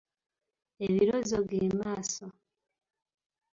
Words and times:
Ebirozo 0.85 1.37
ge 1.49 1.61
maaso. 1.79 2.25